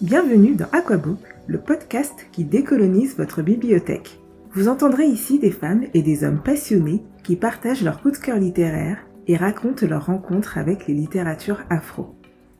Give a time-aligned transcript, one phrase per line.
[0.00, 4.18] Bienvenue dans Aquabook, le podcast qui décolonise votre bibliothèque.
[4.52, 8.38] Vous entendrez ici des femmes et des hommes passionnés qui partagent leur coup de cœur
[8.38, 8.98] littéraire
[9.28, 12.16] et racontent leurs rencontres avec les littératures afro.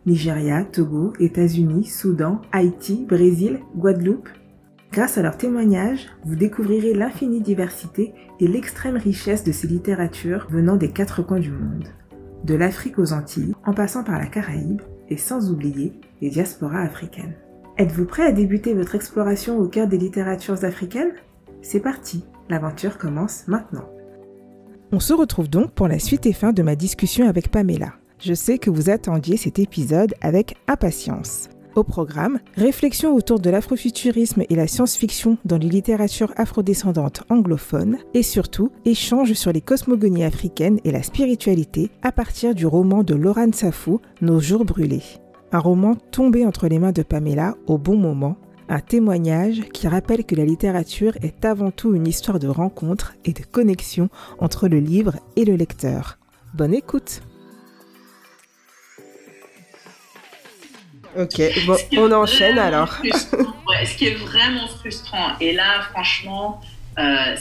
[0.07, 4.29] Nigeria, Togo, États-Unis, Soudan, Haïti, Brésil, Guadeloupe.
[4.93, 10.77] Grâce à leurs témoignages, vous découvrirez l'infinie diversité et l'extrême richesse de ces littératures venant
[10.77, 11.89] des quatre coins du monde.
[12.45, 17.35] De l'Afrique aux Antilles, en passant par la Caraïbe, et sans oublier les diasporas africaines.
[17.77, 21.13] Êtes-vous prêt à débuter votre exploration au cœur des littératures africaines?
[21.63, 23.89] C'est parti, l'aventure commence maintenant.
[24.93, 27.95] On se retrouve donc pour la suite et fin de ma discussion avec Pamela.
[28.21, 31.49] Je sais que vous attendiez cet épisode avec impatience.
[31.75, 38.23] Au programme, réflexion autour de l'afrofuturisme et la science-fiction dans les littératures afrodescendantes anglophones et
[38.23, 43.53] surtout échange sur les cosmogonies africaines et la spiritualité à partir du roman de Laurent
[43.53, 45.03] Safou, Nos jours brûlés.
[45.51, 48.37] Un roman tombé entre les mains de Pamela au bon moment,
[48.69, 53.33] un témoignage qui rappelle que la littérature est avant tout une histoire de rencontre et
[53.33, 56.19] de connexion entre le livre et le lecteur.
[56.55, 57.21] Bonne écoute
[61.17, 62.99] Ok, bon, on enchaîne alors.
[63.03, 66.61] ce qui est vraiment frustrant, et là, franchement,
[66.99, 67.35] euh,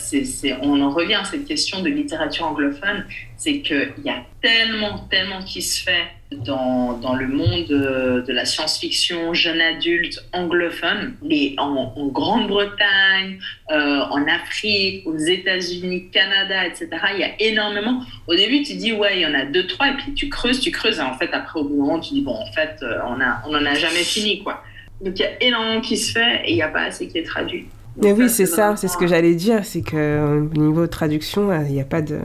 [0.62, 3.06] on en revient à cette question de littérature anglophone,
[3.38, 8.46] c'est qu'il y a tellement, tellement qui se fait dans, dans le monde de, la
[8.46, 13.40] science-fiction jeune adulte anglophone, et en, Grande-Bretagne,
[13.72, 16.90] euh, en Afrique, aux États-Unis, Canada, etc.
[17.14, 18.02] Il y a énormément.
[18.28, 20.59] Au début, tu dis, ouais, il y en a deux, trois, et puis tu creuses,
[20.59, 22.78] tu creuses, et en fait, après, au bout d'un moment, tu dis, bon, en fait,
[22.81, 24.64] euh, on n'en on a jamais fini, quoi.
[25.02, 27.20] Donc, il y a énormément qui se fait, et il n'y a pas assez qui
[27.20, 27.68] est traduit.
[28.02, 31.73] Mais oui, c'est ça, c'est ce que j'allais dire, c'est que au niveau traduction, il
[31.73, 32.19] n'y a pas de,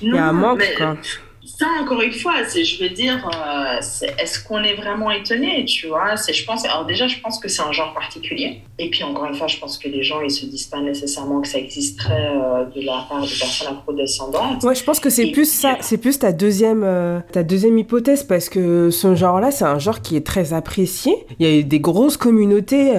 [0.00, 0.96] il y a un manque quoi
[1.58, 3.80] ça, encore une fois, c'est, je veux dire, euh,
[4.22, 6.16] est-ce qu'on est vraiment étonné, tu vois?
[6.16, 8.60] C'est, je pense, Alors déjà, je pense que c'est un genre particulier.
[8.78, 11.40] Et puis, encore une fois, je pense que les gens, ils se disent pas nécessairement
[11.40, 14.62] que ça existerait euh, de la part de personnes afrodescendantes.
[14.62, 18.22] Ouais, je pense que c'est plus ça, c'est plus ta deuxième, euh, ta deuxième hypothèse,
[18.22, 21.12] parce que ce genre-là, c'est un genre qui est très apprécié.
[21.40, 22.92] Il y a des grosses communautés,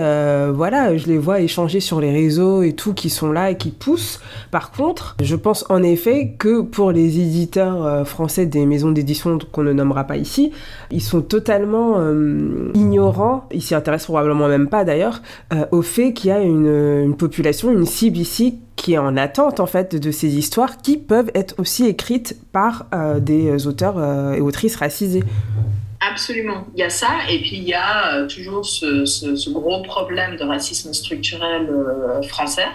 [0.54, 3.72] voilà, je les vois échanger sur les réseaux et tout, qui sont là et qui
[3.72, 4.20] poussent.
[4.52, 9.64] Par contre, je pense en effet que pour les éditeurs français des maisons d'édition qu'on
[9.64, 10.52] ne nommera pas ici,
[10.92, 15.22] ils sont totalement euh, ignorants, ils s'y intéressent probablement même pas d'ailleurs,
[15.54, 19.60] euh, au fait qu'il y a une, population, une cible ici qui est en attente
[19.60, 24.42] en fait de ces histoires qui peuvent être aussi écrites par euh, des auteurs et
[24.42, 25.24] autrices racisés.
[26.02, 30.44] Absolument, il y a ça, et puis il y a toujours ce, gros problème de
[30.44, 31.70] racisme structurel
[32.30, 32.68] français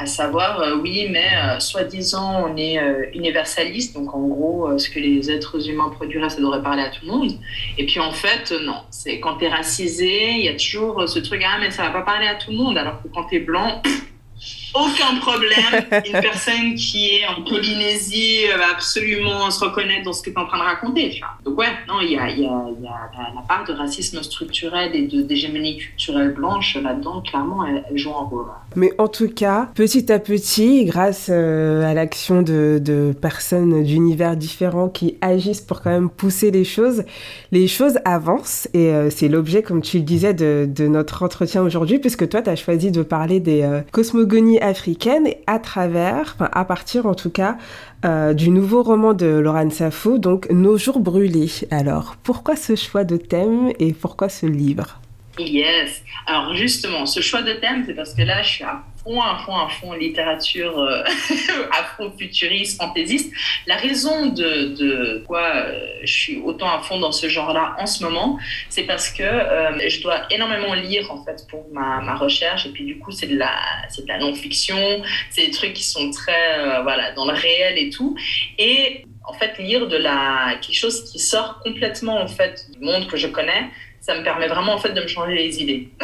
[0.00, 4.88] à savoir, euh, oui, mais euh, soi-disant, on est euh, universaliste, donc en gros, ce
[4.88, 7.32] que les êtres humains produiraient, ça devrait parler à tout le monde.
[7.76, 11.18] Et puis en fait, non, c'est quand tu es racisé, il y a toujours ce
[11.18, 13.36] truc, ah, mais ça va pas parler à tout le monde, alors que quand tu
[13.36, 13.82] es blanc,
[14.74, 15.86] aucun problème.
[16.06, 20.38] Une personne qui est en Polynésie va absolument se reconnaître dans ce que tu es
[20.38, 21.10] en train de raconter.
[21.10, 21.30] Tu vois.
[21.44, 24.94] Donc ouais, non, il y a, y, a, y a, la part de racisme structurel
[24.94, 28.46] et d'hégémonie culturelle blanche là-dedans, clairement, elle, joue un rôle.
[28.76, 34.36] Mais en tout cas, petit à petit, grâce euh, à l'action de, de, personnes d'univers
[34.36, 37.04] différents qui agissent pour quand même pousser les choses,
[37.52, 38.68] les choses avancent.
[38.74, 42.42] Et euh, c'est l'objet, comme tu le disais, de, de notre entretien aujourd'hui, puisque toi,
[42.42, 47.30] tu as choisi de parler des euh, cosmogonies africaine à travers, à partir en tout
[47.30, 47.56] cas,
[48.04, 51.50] euh, du nouveau roman de Laurent Safo, donc Nos jours brûlés.
[51.70, 55.00] Alors, pourquoi ce choix de thème et pourquoi ce livre?
[55.38, 56.02] Yes.
[56.26, 59.38] Alors justement, ce choix de thème, c'est parce que là, je suis à fond, à
[59.44, 61.02] fond, à fond littérature euh,
[61.72, 63.32] afro-futuriste, fantaisiste.
[63.66, 67.86] La raison de, de quoi euh, je suis autant à fond dans ce genre-là en
[67.86, 72.14] ce moment, c'est parce que euh, je dois énormément lire en fait pour ma, ma
[72.14, 72.66] recherche.
[72.66, 73.54] Et puis du coup, c'est de la,
[73.88, 77.90] c'est de la non-fiction, c'est des trucs qui sont très, voilà, dans le réel et
[77.90, 78.16] tout.
[78.58, 83.06] Et en fait, lire de la quelque chose qui sort complètement en fait du monde
[83.06, 85.88] que je connais ça me permet vraiment en fait de me changer les idées.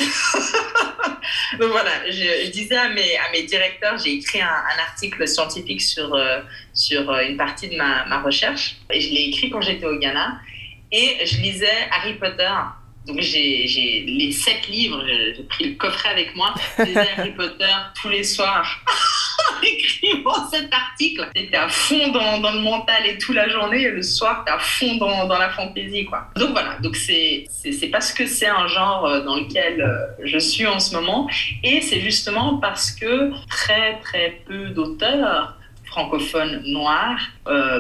[1.59, 6.15] Donc voilà, je, disais à mes, à mes directeurs, j'ai écrit un, article scientifique sur,
[6.15, 6.41] euh,
[6.75, 9.99] sur euh, une partie de ma, ma recherche et je l'ai écrit quand j'étais au
[9.99, 10.39] Ghana
[10.93, 12.51] et je lisais Harry Potter.
[13.07, 18.25] Donc j'ai les sept livres, j'ai pris le coffret avec moi, Harry Potter tous les
[18.25, 18.85] soirs.
[19.63, 21.29] écrivant cet article.
[21.35, 24.53] T'étais à fond dans, dans, le mental et toute la journée, et le soir, t'es
[24.53, 26.29] à fond dans, dans, la fantaisie, quoi.
[26.37, 30.39] Donc voilà, donc c'est, c'est, parce que c'est un genre euh, dans lequel euh, je
[30.39, 31.29] suis en ce moment,
[31.63, 37.21] et c'est justement parce que très très peu d'auteurs francophones noirs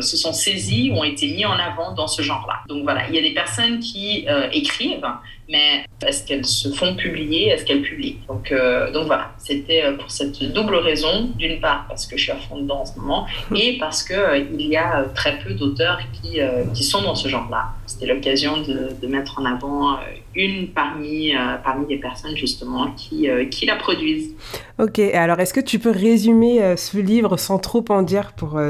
[0.00, 2.60] se sont saisis ou ont été mis en avant dans ce genre-là.
[2.68, 5.06] Donc voilà, il y a des personnes qui écrivent,
[5.48, 7.48] mais est-ce qu'elles se font publier?
[7.48, 8.18] Est-ce qu'elles publient?
[8.28, 11.30] Donc, euh, donc voilà, c'était euh, pour cette double raison.
[11.36, 14.16] D'une part, parce que je suis à fond dedans en ce moment, et parce qu'il
[14.16, 16.40] euh, il y a très peu d'auteurs qui,
[16.74, 17.68] qui sont dans ce genre-là.
[17.86, 19.98] C'était l'occasion de, de, mettre en avant
[20.34, 21.32] une parmi,
[21.64, 24.34] parmi les personnes justement qui, qui la produisent.
[24.78, 28.60] Ok, alors est-ce que tu peux résumer ce livre sans trop en dire pour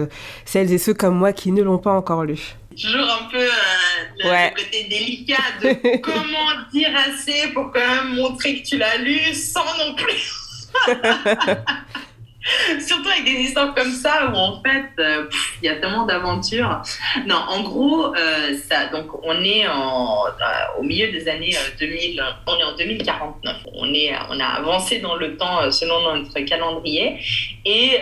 [0.44, 3.48] celles et ceux comme moi qui ne l'ont pas encore lu toujours un peu euh,
[4.18, 9.34] le, côté délicat de comment dire assez pour quand même montrer que tu l'as lu
[9.34, 10.42] sans non plus.
[12.78, 15.28] Surtout avec des histoires comme ça où en fait euh,
[15.60, 16.80] il y a tellement d'aventures.
[17.26, 20.26] Non, en gros, euh, ça, donc on est en,
[20.78, 23.56] au milieu des années 2000, on est en 2049.
[23.74, 27.18] On, est, on a avancé dans le temps selon notre calendrier
[27.68, 27.98] et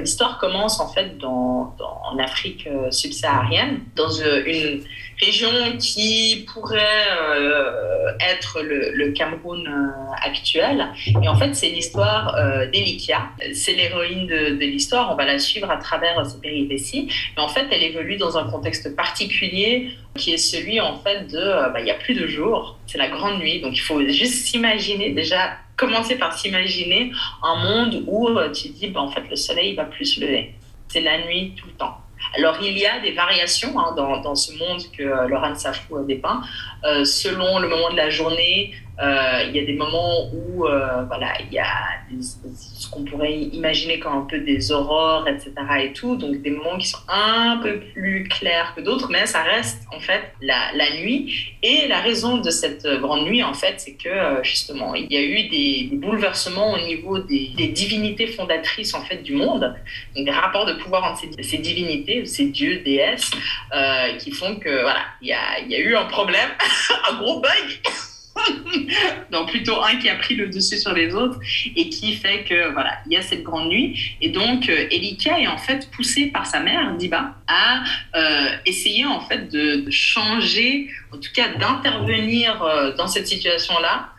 [0.00, 4.82] l'histoire commence en fait dans, dans en Afrique subsaharienne, dans une
[5.20, 10.88] région qui pourrait euh, être le, Cameroun euh, actuel.
[11.22, 13.28] Et en fait, c'est l'histoire euh, d'Elikia.
[13.52, 15.12] C'est l'héroïne de, l'histoire.
[15.12, 17.08] On va la suivre à travers ses péripéties.
[17.36, 21.72] Mais en fait, elle évolue dans un contexte particulier qui est celui en fait de
[21.72, 22.78] bah, il y a plus de jours.
[22.86, 23.60] C'est la grande nuit.
[23.60, 27.10] Donc il faut juste s'imaginer déjà commencer par s'imaginer
[27.42, 30.54] un monde où tu dis bah, en fait le soleil va plus se lever.
[30.88, 31.96] C'est la nuit tout le temps.
[32.36, 36.02] Alors, il y a des variations hein, dans, ce monde que euh, Laurent Safou a
[36.02, 36.42] dépeint.
[36.84, 38.72] Euh, selon le moment de la journée,
[39.02, 41.66] euh, il y a des moments où euh, voilà, il y a
[42.20, 45.52] ce qu'on pourrait imaginer comme un peu des aurores, etc.
[45.82, 46.16] et tout.
[46.16, 50.00] Donc, des moments qui sont un peu plus clairs que d'autres, mais ça reste en
[50.00, 51.54] fait la, la, nuit.
[51.62, 55.22] Et la raison de cette grande nuit, en fait, c'est que justement, il y a
[55.22, 59.74] eu des, des bouleversements au niveau des, des, divinités fondatrices en fait du monde,
[60.14, 63.30] donc des rapports de pouvoir entre ces, divinités, ces dieux, déesses,
[64.18, 66.48] qui font que voilà, il y a, il y a eu un problème.
[67.10, 67.80] un gros bug.
[69.32, 71.38] non, plutôt un qui a pris le dessus sur les autres
[71.76, 74.16] et qui fait que voilà, il y a cette grande nuit.
[74.20, 77.82] Et donc, euh, Elika est en fait poussée par sa mère, Diba, à
[78.14, 84.10] euh, essayer en fait de, changer, en tout cas d'intervenir euh, dans cette situation-là.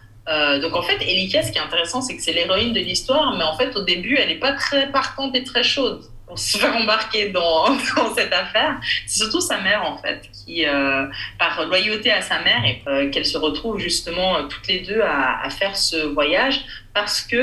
[0.61, 3.43] donc en fait, Elika, ce qui est intéressant, c'est que c'est l'héroïne de l'histoire, mais
[3.43, 6.73] en fait, au début, elle n'est pas très partante et très chaude pour se faire
[6.77, 7.77] embarquer dans,
[8.15, 8.79] cette affaire.
[9.05, 11.05] C'est surtout sa mère, en fait, qui, euh,
[11.37, 15.01] par loyauté à sa mère, et euh, qu'elle se retrouve justement euh, toutes les deux
[15.01, 16.61] à, faire ce voyage
[16.93, 17.35] parce que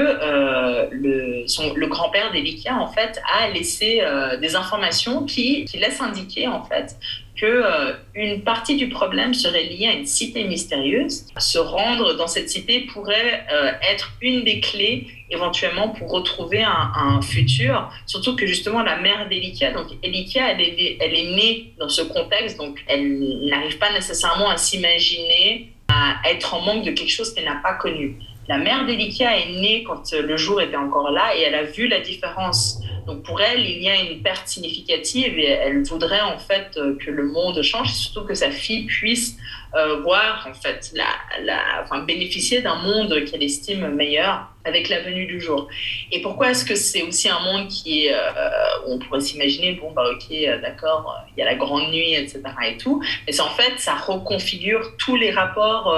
[0.91, 4.03] le, grand-père d'Elikia, en fait, a laissé
[4.41, 6.97] des informations qui laissent indiquer, en fait,
[7.41, 11.27] que euh, une partie du problème serait liée à une cité mystérieuse.
[11.39, 17.21] Se rendre dans cette cité pourrait euh, être une des clés éventuellement pour retrouver un,
[17.21, 21.89] futur, surtout que justement la mère d'Elikia, donc Elikia, elle est, elle est née dans
[21.89, 27.11] ce contexte, donc elle n'arrive pas nécessairement à s'imaginer à être en manque de quelque
[27.11, 28.17] chose qu'elle n'a pas connu.
[28.49, 31.87] La mère d'Elikia est née quand le jour était encore là et elle a vu
[31.87, 36.39] la différence donc pour elle, il y a une perte significative et elle voudrait en
[36.39, 39.39] fait euh, que le monde change, surtout que sa fille puisse
[39.75, 45.25] euh, voir en fait la, enfin, bénéficier d'un monde qu'elle estime meilleur avec la venue
[45.25, 45.69] du jour.
[46.13, 48.51] Et pourquoi est-ce que c'est aussi un monde qui est, euh,
[48.87, 50.29] on pourrait s'imaginer, bon, bah ok,
[50.61, 52.43] d'accord, il y a la grande nuit, etc.
[52.67, 55.97] et tout, mais c'est en fait, ça reconfigure tous les rapports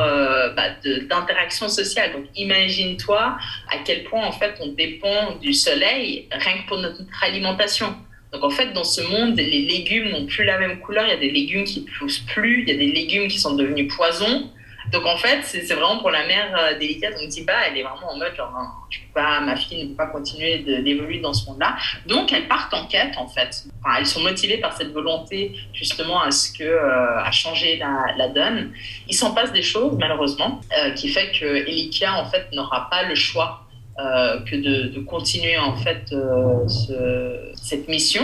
[0.57, 2.13] bah, d'interaction sociale.
[2.13, 3.37] Donc imagine-toi
[3.73, 7.95] à quel point en fait on dépend du soleil rien que pour notre alimentation.
[8.33, 11.05] Donc en fait, dans ce monde, les légumes n'ont plus la même couleur.
[11.07, 13.57] Il y a des légumes qui poussent plus, il y a des légumes qui sont
[13.57, 14.51] devenus poisons.
[14.93, 17.15] Donc en fait, c'est vraiment pour la mère euh, délicate.
[17.23, 18.53] On dit pas, elle est vraiment en mode genre,
[18.91, 21.77] peux pas, ma fille ne peut pas continuer d'évoluer dans ce monde-là.
[22.07, 23.67] Donc elles partent en quête en fait.
[23.99, 27.81] Elles sont motivées par cette volonté justement à ce que euh, à changer
[28.17, 28.73] la, donne.
[29.09, 33.05] Il s'en passe des choses malheureusement euh, qui fait que Elikia en fait n'aura pas
[33.05, 33.67] le choix
[34.01, 38.23] euh, que de, continuer en fait euh, ce, cette mission.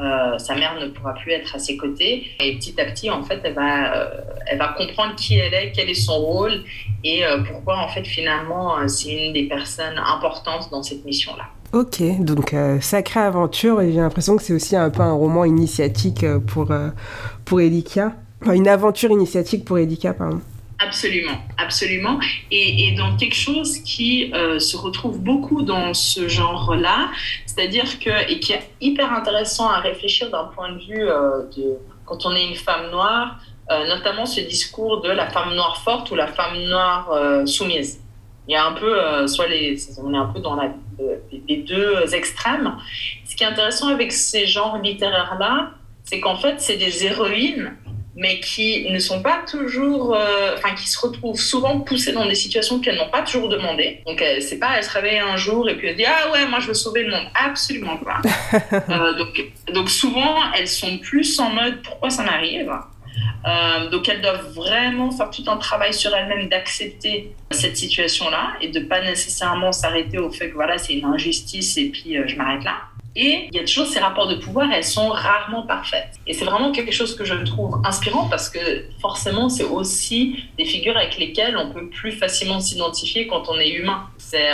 [0.00, 3.22] Euh, sa mère ne pourra plus être à ses côtés et petit à petit en
[3.22, 3.54] fait elle
[4.58, 6.64] va comprendre qui elle est quel est son rôle
[7.04, 11.44] et pourquoi en fait finalement c'est une des personnes importantes dans cette mission là
[11.78, 16.26] Ok, donc sacrée aventure et j'ai l'impression que c'est aussi un peu un roman initiatique
[16.48, 16.72] pour,
[17.44, 18.14] pour Elika.
[18.42, 20.40] Enfin, une aventure initiatique pour Elika, pardon.
[20.84, 22.18] Absolument, absolument.
[22.50, 27.08] Et, et, donc quelque chose qui euh, se retrouve beaucoup dans ce genre-là,
[27.46, 31.78] c'est-à-dire que, et qui est hyper intéressant à réfléchir d'un point de vue euh, de
[32.04, 33.38] quand on est une femme noire,
[33.70, 38.00] euh, notamment ce discours de la femme noire forte ou la femme noire soumise.
[38.46, 39.46] Il y a un peu, soit
[40.02, 40.60] on est un peu dans
[41.48, 42.76] les deux extrêmes.
[43.24, 45.70] Ce qui est intéressant avec ces genres littéraires-là,
[46.02, 47.72] c'est qu'en fait, c'est des héroïnes
[48.16, 52.34] mais qui ne sont pas toujours, euh, enfin, qui se retrouvent souvent poussées dans des
[52.34, 54.02] situations qu'elles n'ont pas toujours demandé.
[54.06, 56.46] Donc, euh, c'est pas, elle se réveille un jour et puis elle dit Ah ouais,
[56.46, 57.26] moi je veux sauver le monde.
[57.34, 58.20] Absolument pas.
[58.90, 62.70] euh, donc, donc, souvent, elles sont plus en mode Pourquoi ça m'arrive?
[63.46, 68.68] Euh, donc elles doivent vraiment faire tout un travail sur elles-mêmes d'accepter cette situation-là et
[68.68, 72.64] de pas nécessairement s'arrêter au fait que voilà c'est une injustice et puis je m'arrête
[72.64, 72.78] là.
[73.16, 76.14] Et il y a toujours ces rapports de pouvoir, elles sont rarement parfaites.
[76.26, 78.58] Et c'est vraiment quelque chose que je trouve inspirant parce que
[79.00, 83.70] forcément, c'est aussi des figures avec lesquelles on peut plus facilement s'identifier quand on est
[83.70, 84.08] humain.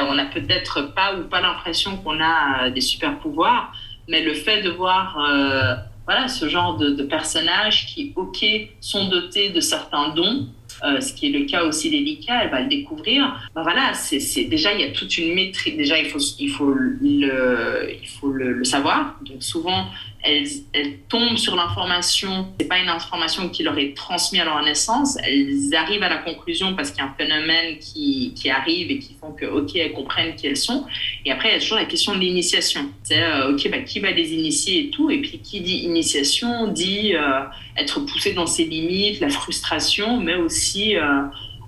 [0.08, 3.72] on n'a peut-être pas ou pas l'impression qu'on a euh, des super pouvoirs,
[4.08, 5.74] mais le fait de voir euh,
[6.04, 8.44] voilà, ce genre de, de personnages qui, ok,
[8.80, 10.48] sont dotés de certains dons,
[10.84, 13.48] euh, ce qui est le cas aussi d'Elika, elle va le découvrir.
[13.54, 15.76] Ben voilà, c'est déjà il y a toute une maîtrise.
[15.76, 19.16] Déjà il faut il faut le il faut le savoir.
[19.22, 19.86] Donc souvent
[20.22, 22.52] elles, tombent sur l'information.
[22.60, 25.16] C'est pas une information qui leur est transmise à leur naissance.
[25.24, 28.98] Elles arrivent à la conclusion parce qu'il y a un phénomène qui, qui arrive et
[28.98, 30.86] qui font que ok elles comprennent qui elles sont.
[31.24, 32.90] Et après il y a toujours la question de l'initiation.
[33.02, 35.10] C'est euh, ok bah, qui va les initier et tout.
[35.10, 37.40] Et puis qui dit initiation dit euh,
[37.76, 41.22] être poussé dans ses limites, la frustration, mais aussi euh,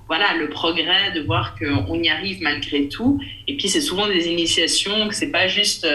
[0.09, 3.19] voilà le progrès de voir qu'on y arrive malgré tout.
[3.49, 5.87] Et puis c'est souvent des initiations que c'est pas juste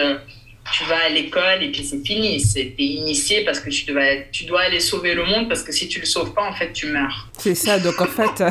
[0.72, 2.40] tu vas à l'école et puis c'est fini.
[2.40, 5.72] C'est es initié parce que tu dois, tu dois aller sauver le monde parce que
[5.72, 7.28] si tu le sauves pas, en fait, tu meurs.
[7.38, 7.78] C'est ça.
[7.78, 8.44] Donc en fait,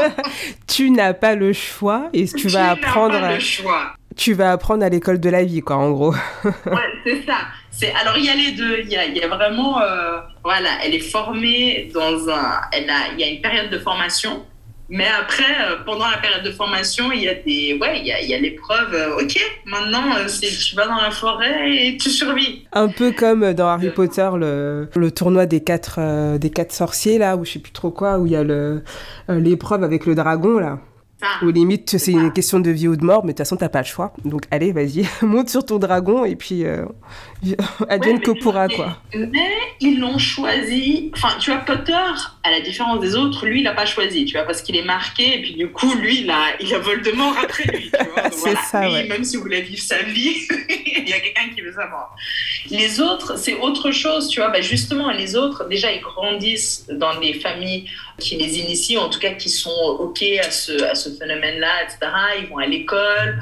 [0.66, 3.18] tu n'as pas le choix et tu, vas apprendre.
[3.18, 3.94] Pas le choix.
[4.16, 6.14] Tu vas apprendre à l'école de la vie, quoi, en gros.
[6.44, 7.38] ouais, c'est ça.
[7.70, 8.80] C'est alors il y a les deux.
[8.84, 12.88] Il y a, il y a vraiment, euh, voilà, elle est formée dans un, elle
[12.88, 14.44] a, il y a une période de formation
[14.88, 18.12] mais après, euh, pendant la période de formation, il y a des, ouais, il y
[18.12, 18.94] a, il y a l'épreuve.
[18.94, 22.66] Euh, ok, maintenant, euh, c'est tu vas dans la forêt et tu survis.
[22.72, 27.36] Un peu comme dans Harry Potter, le, le tournoi des quatre, des quatre sorciers là,
[27.36, 28.82] ou je sais plus trop quoi, où il y a le
[29.28, 30.78] l'épreuve avec le dragon là.
[31.42, 33.68] Ou limite, c'est une question de vie ou de mort, mais de toute façon, t'as
[33.68, 34.12] pas le choix.
[34.24, 36.84] Donc, allez, vas-y, monte sur ton dragon et puis euh,
[37.88, 38.98] advienne que pourra, quoi.
[39.14, 41.10] Mais ils l'ont choisi.
[41.14, 44.36] Enfin, tu vois, Potter, à la différence des autres, lui, il a pas choisi, tu
[44.36, 47.36] vois, parce qu'il est marqué et puis du coup, lui, il a, il a Voldemort
[47.42, 48.30] après lui, tu vois.
[48.32, 50.34] c'est ça, lui, Même si vous voulez vivre sa vie,
[50.86, 52.14] il y a quelqu'un qui veut savoir.
[52.70, 54.50] Les autres, c'est autre chose, tu vois.
[54.50, 59.18] Bah, justement, les autres, déjà, ils grandissent dans des familles qui les initient, en tout
[59.18, 61.98] cas qui sont OK à ce, à ce phénomène-là, etc.
[62.40, 63.40] Ils vont à l'école.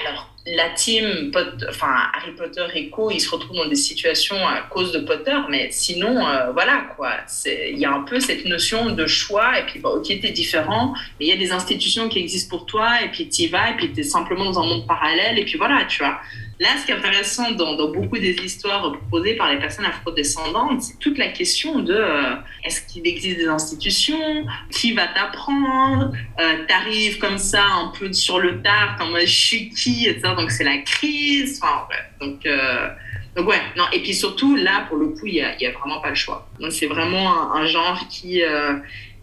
[0.00, 1.32] Alors, la team,
[1.68, 5.36] enfin Harry Potter et co, ils se retrouvent dans des situations à cause de Potter,
[5.48, 7.12] mais sinon, euh, voilà quoi.
[7.46, 10.92] Il y a un peu cette notion de choix, et puis bah, ok, t'es différent,
[11.18, 13.76] mais il y a des institutions qui existent pour toi, et puis t'y vas, et
[13.76, 16.20] puis t'es simplement dans un monde parallèle, et puis voilà, tu vois.
[16.60, 20.98] Là, ce qui est intéressant dans, beaucoup des histoires proposées par les personnes afrodescendantes, c'est
[20.98, 24.46] toute la question de euh, est-ce qu'il existe des institutions?
[24.70, 26.12] Qui va t'apprendre?
[26.40, 30.34] Euh, T'arrives comme ça un peu sur le tard, comme je suis qui, etc.
[30.36, 31.60] Donc c'est la crise.
[31.62, 31.88] Enfin,
[32.20, 32.88] Donc, euh,
[33.36, 33.84] donc ouais, non.
[33.92, 36.48] Et puis surtout, là, pour le coup, il n'y a, a, vraiment pas le choix.
[36.60, 38.42] Donc c'est vraiment un, genre qui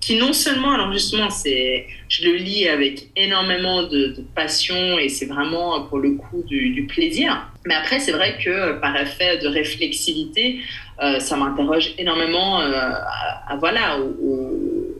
[0.01, 5.27] qui non seulement, alors justement, c'est, je le lis avec énormément de, passion et c'est
[5.27, 7.47] vraiment pour le coup du, plaisir.
[7.65, 10.61] Mais après, c'est vrai que par effet de réflexivité,
[11.01, 12.73] euh, ça m'interroge énormément euh,
[13.47, 13.99] à, voilà,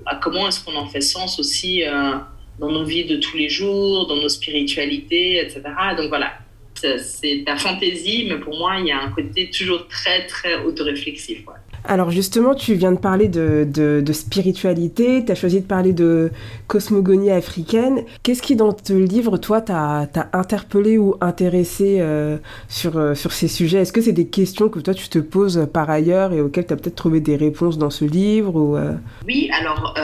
[0.06, 2.14] à comment est-ce qu'on en fait sens aussi euh,
[2.60, 5.64] dans nos vies de tous les jours, dans nos spiritualités, etc.
[5.98, 6.34] Donc voilà,
[6.76, 11.44] c'est ta fantaisie, mais pour moi, il y a un côté toujours très, très autoréflexif.
[11.86, 16.32] Alors justement, tu viens de parler de, spiritualité, tu as choisi de parler de
[16.68, 18.04] cosmogonie africaine.
[18.24, 22.38] Qu'est-ce qui dans ce livre, toi, t'a interpellé ou intéressé euh,
[22.70, 23.80] sur, euh, sur ces sujets?
[23.80, 26.74] Est-ce que c'est des questions que toi, tu te poses par ailleurs et auxquelles tu
[26.74, 28.94] as peut-être trouvé des réponses dans ce livre euh?
[29.28, 29.96] Oui, alors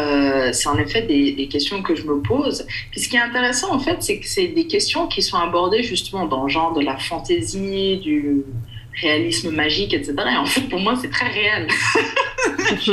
[0.51, 2.65] c'est en effet des, des, questions que je me pose.
[2.91, 5.83] Puis ce qui est intéressant, en fait, c'est que c'est des questions qui sont abordées
[5.83, 8.43] justement dans le genre de la fantaisie, du
[9.01, 10.13] réalisme magique, etc.
[10.33, 11.67] Et en fait, pour moi, c'est très réel.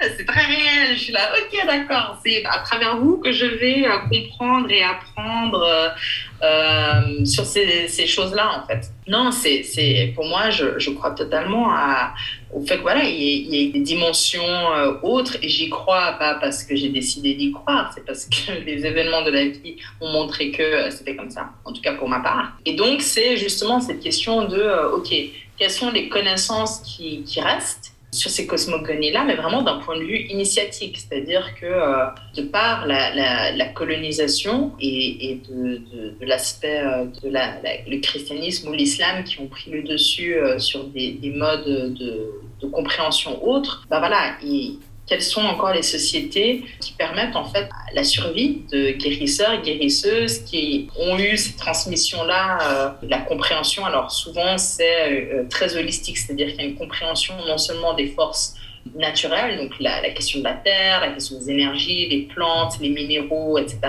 [0.00, 0.94] c'est très réel.
[0.94, 2.18] Je suis là, ok, d'accord.
[2.24, 5.94] C'est à travers vous que je vais euh, comprendre et apprendre
[6.42, 8.90] euh, euh, sur ces, ces choses-là, en fait.
[9.06, 12.14] Non, c'est pour moi, je, je, crois totalement à,
[12.52, 16.34] au fait que voilà, il y, a des dimensions euh, autres et j'y crois pas
[16.34, 20.12] parce que j'ai décidé d'y croire, c'est parce que les événements de la vie ont
[20.12, 22.52] montré que c'était comme ça, en tout cas pour ma part.
[22.64, 25.14] Et donc, c'est justement cette question de, euh, ok,
[25.58, 30.04] quelles sont les connaissances qui, qui restent sur ces cosmogonies-là, mais vraiment d'un point de
[30.04, 35.80] vue initiatique, c'est-à-dire que euh, de par la, colonisation et, de,
[36.20, 36.82] l'aspect
[37.22, 42.66] de, la, le christianisme ou l'islam qui ont pris le dessus sur des, modes de,
[42.72, 44.36] compréhension autres, bah voilà,
[45.10, 50.38] quelles sont encore les sociétés qui permettent en fait la survie de guérisseurs et guérisseuses
[50.44, 53.84] qui ont eu cette transmission-là, euh, la compréhension.
[53.84, 58.06] Alors souvent c'est euh, très holistique, c'est-à-dire qu'il y a une compréhension non seulement des
[58.06, 58.54] forces
[58.94, 62.88] naturelles, donc la, la, question de la terre, la question des énergies, les plantes, les
[62.88, 63.80] minéraux, etc.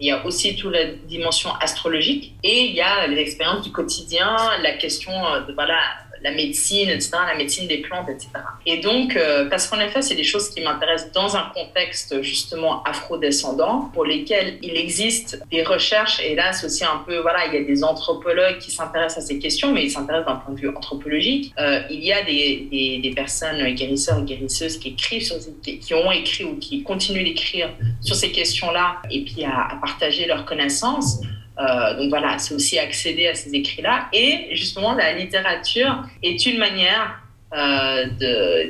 [0.00, 3.70] Il y a aussi toute la dimension astrologique et il y a les expériences du
[3.70, 5.78] quotidien, la question euh, de voilà
[6.22, 8.28] la médecine, etc., la médecine des plantes, etc.
[8.66, 12.82] Et donc, euh, parce qu'en effet, c'est des choses qui m'intéressent dans un contexte justement
[12.84, 17.54] afro-descendant, pour lesquels il existe des recherches, et là, c'est aussi un peu, voilà, il
[17.54, 20.60] y a des anthropologues qui s'intéressent à ces questions, mais ils s'intéressent d'un point de
[20.60, 21.52] vue anthropologique.
[21.58, 25.94] Euh, il y a des, des, des, personnes guérisseurs et guérisseuses qui écrivent, sur qui
[25.94, 27.70] ont écrit ou qui continuent d'écrire
[28.00, 31.20] sur ces questions-là, et puis à, à partager leurs connaissances.
[31.58, 34.08] Euh, donc voilà, c'est aussi accéder à ces écrits-là.
[34.12, 37.20] Et justement, la littérature est une manière
[37.54, 38.04] euh,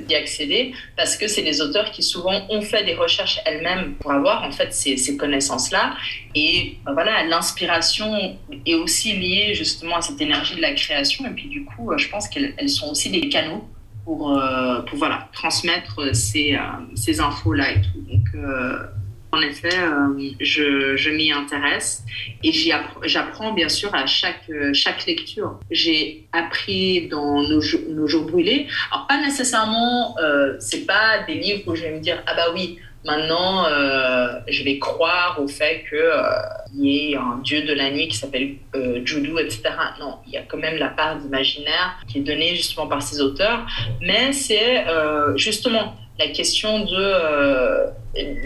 [0.07, 4.13] d'y accéder parce que c'est des auteurs qui souvent ont fait des recherches elles-mêmes pour
[4.13, 5.97] avoir en fait ces, ces connaissances-là.
[6.37, 11.27] Et ben voilà, l'inspiration est aussi liée justement à cette énergie de la création.
[11.27, 13.69] Et puis du coup, je pense qu'elles sont aussi des canaux
[14.05, 16.61] pour, euh, pour voilà, transmettre ces, euh,
[16.95, 18.01] ces infos-là et tout.
[18.09, 18.27] Donc
[19.33, 22.05] en effet, euh, je, m'y intéresse
[22.43, 22.53] et
[23.05, 25.59] j'apprends bien sûr à chaque, chaque lecture.
[25.71, 28.67] J'ai appris dans nos, nos, jours brûlés.
[28.91, 32.47] Alors pas nécessairement, euh, c'est pas des livres où je vais me dire ah bah
[32.55, 36.23] oui, maintenant euh, je vais croire au fait qu'il euh,
[36.75, 38.57] y ait un dieu de la nuit qui s'appelle
[39.05, 39.63] Judu, etc.
[40.01, 43.21] Non, il y a quand même la part d'imaginaire qui est donnée justement par ces
[43.21, 43.67] auteurs,
[44.01, 44.85] mais c'est
[45.37, 47.87] justement la question de euh,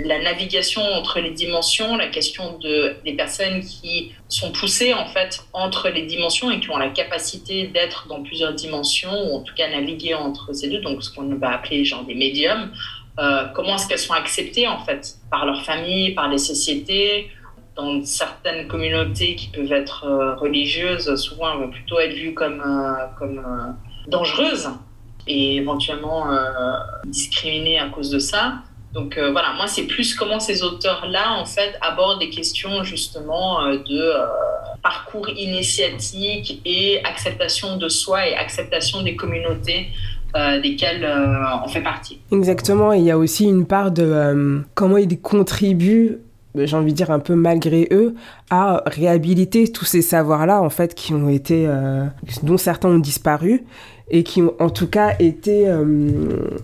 [0.04, 5.44] la navigation entre les dimensions, la question de, des personnes qui sont poussées en fait
[5.54, 9.54] entre les dimensions et qui ont la capacité d'être dans plusieurs dimensions, ou en tout
[9.54, 12.72] cas naviguer entre ces deux, donc ce qu'on va appeler genre des médiums.
[13.18, 17.30] Euh, comment est-ce qu'elles sont acceptées en fait par leur famille, par les sociétés?
[17.74, 22.62] Dans certaines communautés qui peuvent être euh, religieuses, souvent elles vont plutôt être vues comme,
[23.18, 23.42] comme
[24.08, 24.68] dangereuses
[25.26, 26.74] et éventuellement euh,
[27.06, 28.54] discriminés à cause de ça.
[28.92, 33.64] Donc euh, voilà, moi c'est plus comment ces auteurs-là en fait abordent des questions justement
[33.64, 34.12] euh, de
[34.82, 39.88] parcours initiatique et acceptation de soi et acceptation des communautés
[40.62, 41.06] desquelles
[41.62, 42.18] on fait partie.
[42.32, 46.20] Exactement, il y a aussi une part de comment ils contribuent
[46.54, 48.14] j'ai envie de dire un peu malgré eux,
[48.50, 51.66] à réhabiliter tous ces savoirs-là, en fait, qui ont été,
[52.42, 53.64] dont certains ont disparu,
[54.12, 55.84] et qui ont en tout cas été euh,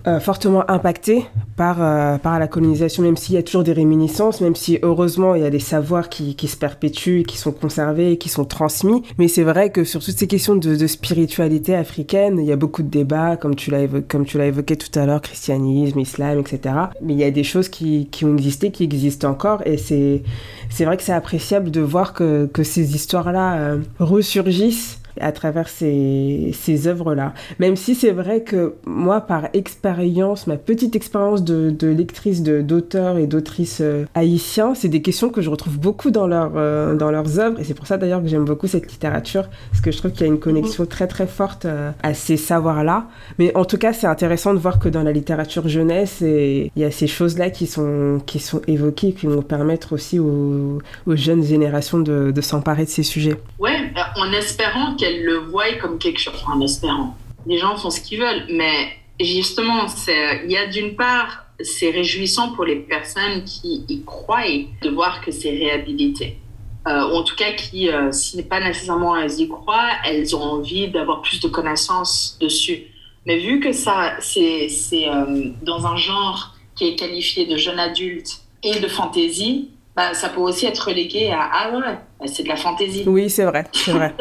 [0.06, 1.24] euh, fortement impactés
[1.56, 5.34] par, euh, par la colonisation, même s'il y a toujours des réminiscences, même si heureusement
[5.34, 9.02] il y a des savoirs qui, qui se perpétuent, qui sont conservés, qui sont transmis.
[9.16, 12.82] Mais c'est vrai que sur toutes ces questions de, spiritualité africaine, il y a beaucoup
[12.82, 16.74] de débats, comme tu l'as évoqué, tout à l'heure, christianisme, islam, etc.
[17.02, 20.22] Mais il y a des choses qui, qui ont existé, qui existent encore, et c'est
[20.70, 26.50] c'est vrai que c'est appréciable de voir que, que ces histoires-là ressurgissent à travers ces,
[26.52, 27.34] ces œuvres-là.
[27.58, 33.18] Même si c'est vrai que moi, par expérience, ma petite expérience de, de lectrice d'auteurs
[33.18, 37.10] et d'autrices euh, haïtiens, c'est des questions que je retrouve beaucoup dans, leur, euh, dans
[37.10, 37.60] leurs œuvres.
[37.60, 40.22] Et c'est pour ça d'ailleurs que j'aime beaucoup cette littérature, parce que je trouve qu'il
[40.22, 43.06] y a une connexion très très forte euh, à ces savoirs-là.
[43.38, 46.84] Mais en tout cas, c'est intéressant de voir que dans la littérature jeunesse, il y
[46.84, 51.42] a ces choses-là qui sont, qui sont évoquées, qui vont permettre aussi aux, aux jeunes
[51.42, 53.36] générations de, de s'emparer de ces sujets.
[53.58, 53.76] Ouais,
[54.16, 57.16] en espérant qu'il le voient comme quelque chose, en espérant.
[57.46, 62.52] Les gens font ce qu'ils veulent, mais justement, il y a d'une part, c'est réjouissant
[62.52, 66.38] pour les personnes qui y croient de voir que c'est réhabilité.
[66.86, 70.34] Euh, ou en tout cas qui, euh, si n'est pas nécessairement elles y croient, elles
[70.34, 72.84] ont envie d'avoir plus de connaissances dessus.
[73.26, 78.40] Mais vu que ça, c'est euh, dans un genre qui est qualifié de jeune adulte
[78.62, 81.80] et de fantaisie, bah, ça peut aussi être relégué à ah ouais,
[82.20, 83.02] bah, c'est de la fantaisie.
[83.04, 84.14] Oui, c'est vrai, c'est vrai,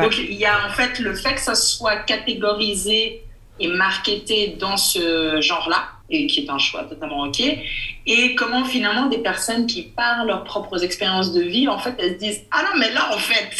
[0.00, 3.24] Donc il y a en fait le fait que ça soit catégorisé
[3.60, 7.42] et marketé dans ce genre-là, et qui est un choix totalement ok,
[8.06, 12.14] et comment finalement des personnes qui parlent leurs propres expériences de vie, en fait, elles
[12.14, 13.54] se disent ah non mais là en fait,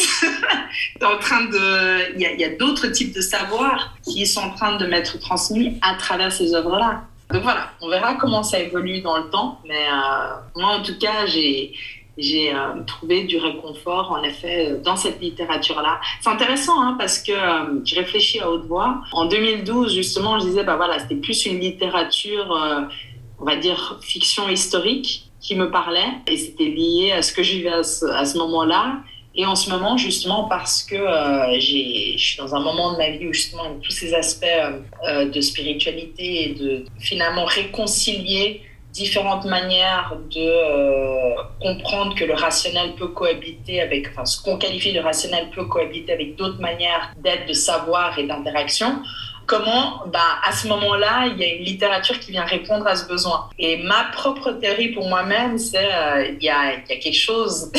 [1.05, 4.77] en train de, il y a, a d'autres types de savoirs qui sont en train
[4.77, 7.03] de m'être transmis à travers ces œuvres-là.
[7.31, 9.59] Donc voilà, on verra comment ça évolue dans le temps.
[9.67, 11.73] Mais euh, moi, en tout cas, j'ai
[12.19, 16.01] j'ai euh, trouvé du réconfort, en effet, dans cette littérature-là.
[16.21, 19.01] C'est intéressant hein, parce que euh, je réfléchis à haute voix.
[19.13, 22.81] En 2012, justement, je disais, bah voilà, c'était plus une littérature, euh,
[23.39, 27.53] on va dire, fiction historique qui me parlait et c'était lié à ce que je
[27.53, 28.97] vivais à ce, à ce moment-là.
[29.35, 30.97] Et en ce moment, justement, parce que
[31.59, 34.45] j'ai, je suis dans un moment de ma vie où justement tous ces aspects
[35.05, 43.09] de spiritualité et de finalement réconcilier différentes manières de euh, comprendre que le rationnel peut
[43.09, 47.53] cohabiter avec, enfin, ce qu'on qualifie de rationnel peut cohabiter avec d'autres manières d'être, de
[47.53, 49.01] savoir et d'interaction.
[49.49, 53.07] Comment, bah, à ce moment-là, il y a une littérature qui vient répondre à ce
[53.07, 53.49] besoin.
[53.57, 57.71] Et ma propre théorie pour moi-même, c'est euh, il y, a, quelque chose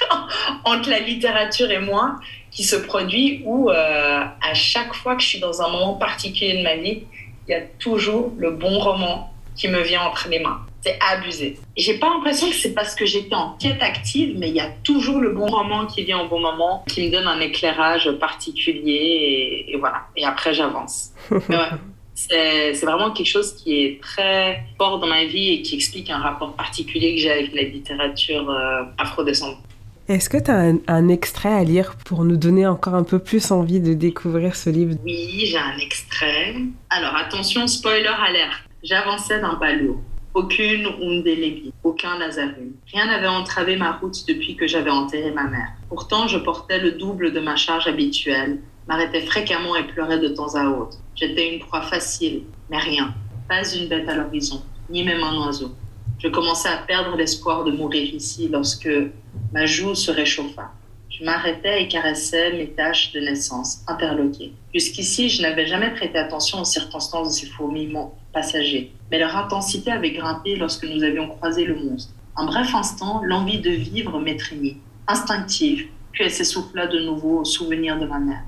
[0.64, 2.16] entre la littérature et moi
[2.50, 6.58] qui se produit où euh, à chaque fois que je suis dans un moment particulier
[6.58, 7.04] de ma vie,
[7.46, 10.66] il y a toujours le bon roman qui me vient entre les mains.
[10.84, 11.58] C'est abusé.
[11.78, 14.68] J'ai pas l'impression que c'est parce que j'étais en quête active, mais il y a
[14.82, 19.64] toujours le bon roman qui vient au bon moment, qui me donne un éclairage particulier,
[19.66, 20.02] et, voilà.
[20.14, 21.12] Et après, j'avance.
[22.14, 26.18] c'est vraiment quelque chose qui est très fort dans ma vie et qui explique un
[26.18, 29.62] rapport particulier que j'ai avec la littérature euh, afro-descendante.
[30.06, 33.18] Est-ce que tu as un, un, extrait à lire pour nous donner encore un peu
[33.18, 34.96] plus envie de découvrir ce livre?
[35.02, 36.56] Oui, j'ai un extrait.
[36.90, 38.64] Alors attention, spoiler alerte.
[38.82, 40.02] J'avançais d'un pas lourd.
[40.34, 42.72] Aucune Undelebi, aucun Lazarum.
[42.92, 45.68] Rien n'avait entravé ma route depuis que j'avais enterré ma mère.
[45.88, 50.56] Pourtant, je portais le double de ma charge habituelle, m'arrêtais fréquemment et pleurais de temps
[50.56, 50.96] à autre.
[51.14, 53.14] J'étais une proie facile, mais rien.
[53.48, 55.70] Pas une bête à l'horizon, ni même un oiseau.
[56.18, 58.90] Je commençais à perdre l'espoir de mourir ici lorsque
[59.52, 60.72] ma joue se réchauffa.
[61.10, 64.52] Je m'arrêtais et caressais mes taches de naissance, interloquées.
[64.74, 69.90] Jusqu'ici, je n'avais jamais prêté attention aux circonstances de ces fourmillements passagers, mais leur intensité
[69.90, 72.12] avait grimpé lorsque nous avions croisé le monstre.
[72.36, 77.98] Un bref instant, l'envie de vivre m'étreignit, instinctive, puis elle s'essouffla de nouveau au souvenir
[77.98, 78.42] de ma mère.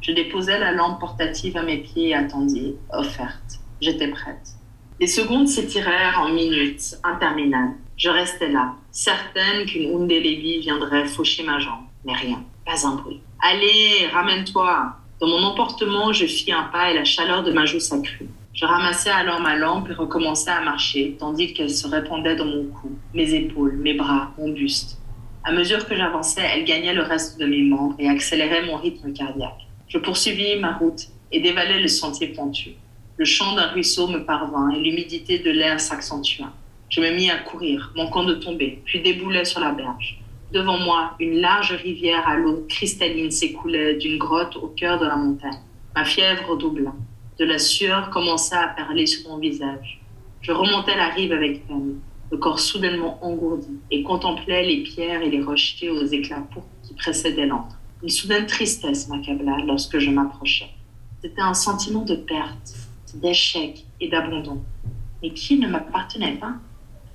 [0.00, 3.60] Je déposai la lampe portative à mes pieds et attendis, offerte.
[3.80, 4.54] J'étais prête.
[5.00, 7.74] Les secondes s'étirèrent en minutes, interminables.
[7.96, 11.84] Je restais là, certaine qu'une Undelebi viendrait faucher ma jambe.
[12.04, 13.20] Mais rien, pas un bruit.
[13.40, 14.96] Allez, ramène-toi.
[15.20, 18.28] Dans mon emportement, je fis un pas et la chaleur de ma joue s'accrut.
[18.60, 22.64] Je ramassai alors ma lampe et recommençai à marcher, tandis qu'elle se répandait dans mon
[22.64, 24.98] cou, mes épaules, mes bras, mon buste.
[25.44, 29.12] À mesure que j'avançais, elle gagnait le reste de mes membres et accélérait mon rythme
[29.12, 29.68] cardiaque.
[29.86, 32.70] Je poursuivis ma route et dévalai le sentier pentu.
[33.16, 36.46] Le chant d'un ruisseau me parvint et l'humidité de l'air s'accentua.
[36.88, 40.18] Je me mis à courir, manquant de tomber, puis déboulai sur la berge.
[40.52, 45.14] Devant moi, une large rivière à l'eau cristalline s'écoulait d'une grotte au cœur de la
[45.14, 45.60] montagne.
[45.94, 46.92] Ma fièvre redoubla.
[47.38, 50.00] De la sueur commença à perler sur mon visage.
[50.40, 52.00] Je remontais la rive avec peine,
[52.32, 56.94] le corps soudainement engourdi, et contemplais les pierres et les rochers aux éclats pourpres qui
[56.94, 57.76] précédaient l'antre.
[58.02, 60.70] Une soudaine tristesse m'accabla lorsque je m'approchais.
[61.22, 62.74] C'était un sentiment de perte,
[63.14, 64.60] d'échec et d'abandon,
[65.22, 66.54] mais qui ne m'appartenait pas?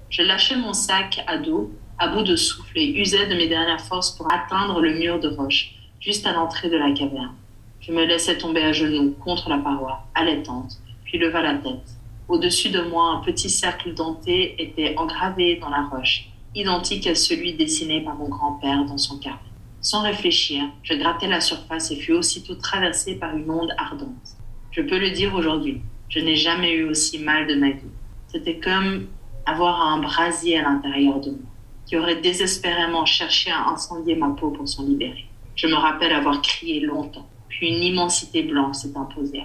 [0.09, 3.81] Je lâchais mon sac à dos, à bout de souffle, et usais de mes dernières
[3.81, 7.35] forces pour atteindre le mur de roche, juste à l'entrée de la caverne.
[7.85, 11.97] Je me laissai tomber à genoux contre la paroi, allaitante, puis leva la tête.
[12.29, 17.55] Au-dessus de moi, un petit cercle denté était engravé dans la roche, identique à celui
[17.55, 19.41] dessiné par mon grand-père dans son carnet.
[19.81, 24.37] Sans réfléchir, je grattai la surface et fus aussitôt traversé par une onde ardente.
[24.71, 27.91] Je peux le dire aujourd'hui, je n'ai jamais eu aussi mal de ma vie.
[28.27, 29.07] C'était comme
[29.45, 31.49] avoir un brasier à l'intérieur de moi,
[31.85, 35.25] qui aurait désespérément cherché à incendier ma peau pour s'en libérer.
[35.57, 37.27] Je me rappelle avoir crié longtemps
[37.61, 39.43] une immensité blanche s'est imposée.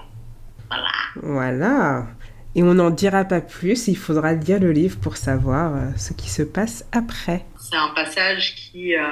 [0.68, 0.92] Voilà.
[1.22, 2.06] Voilà.
[2.54, 6.12] Et on n'en dira pas plus, il faudra lire le livre pour savoir euh, ce
[6.12, 7.44] qui se passe après.
[7.60, 9.02] C'est un passage qui, euh,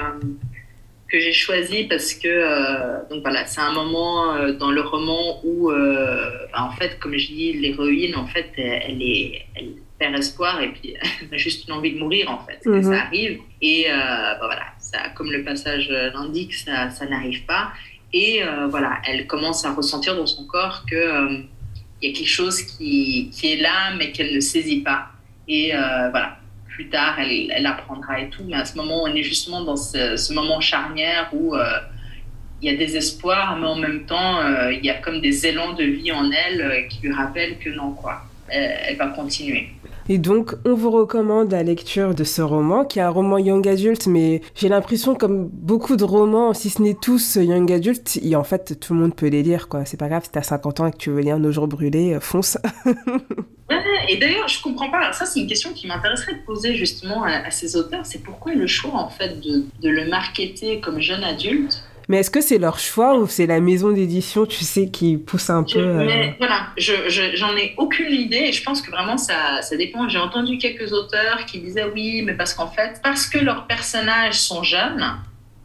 [1.07, 5.71] que j'ai choisi parce que euh, donc voilà, c'est un moment dans le roman où,
[5.71, 10.73] bah, en fait, comme je dis, l'héroïne, en fait, elle, est, elle perd espoir et
[10.73, 13.39] puis elle a juste une envie de mourir, en fait, que ça arrive.
[13.61, 17.71] Et bah, voilà, ça, comme le passage l'indique, ça, ça n'arrive pas.
[18.13, 21.39] Et euh, voilà, elle commence à ressentir dans son corps qu'il euh,
[22.01, 25.07] y a quelque chose qui, qui est là, mais qu'elle ne saisit pas.
[25.47, 26.37] Et euh, voilà,
[26.69, 28.43] plus tard, elle, elle, apprendra et tout.
[28.45, 31.55] Mais à ce moment, on est justement dans ce, moment charnière où
[32.61, 35.73] il y a des espoirs, mais en même temps, il y a comme des élans
[35.73, 39.69] de vie en elle qui lui rappellent que non, quoi, elle va continuer.
[40.09, 43.67] Et donc, on vous recommande la lecture de ce roman, qui est un roman young
[43.67, 48.35] adult, mais j'ai l'impression, comme beaucoup de romans, si ce n'est tous young adult, et
[48.35, 49.83] en fait, tout le monde peut les lire, quoi.
[49.83, 52.13] C'est pas grave, si t'as 50 ans et que tu veux lire Nos jours brûlés,
[52.13, 52.57] euh, fonce.
[52.85, 55.11] ouais, et d'ailleurs, je comprends pas.
[55.11, 58.05] ça, c'est une question qui m'intéresserait de poser justement à, ces auteurs.
[58.05, 62.31] C'est pourquoi le choix, en fait, de, de le marketer comme jeune adulte mais est-ce
[62.31, 65.79] que c'est leur choix ou c'est la maison d'édition, tu sais, qui pousse un peu
[65.79, 69.75] euh, mais, Voilà, j'en je, ai aucune idée et je pense que vraiment ça, ça
[69.75, 70.07] dépend.
[70.07, 74.39] J'ai entendu quelques auteurs qui disaient oui, mais parce qu'en fait, parce que leurs personnages
[74.39, 75.17] sont jeunes,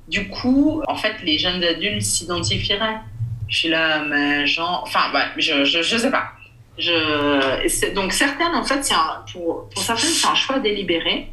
[0.09, 3.01] du coup, en fait, les jeunes adultes s'identifieraient.
[3.49, 6.33] Je suis là, mais genre, enfin, ouais, je, je, je sais pas.
[6.77, 11.29] Je, donc certaines, en fait, un, pour, pour certaines, c'est un choix délibéré.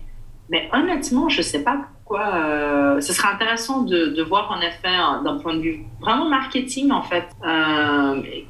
[0.51, 5.55] Mais honnêtement, je sais pas euh, ce serait intéressant de, voir en effet d'un point
[5.55, 7.25] de vue vraiment marketing en fait.
[7.45, 8.47] Euh, et,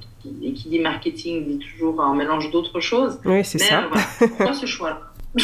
[0.54, 3.20] qui, dit marketing dit toujours un mélange d'autres choses.
[3.26, 3.84] Oui, c'est ça.
[3.84, 5.00] Euh, pourquoi ce choix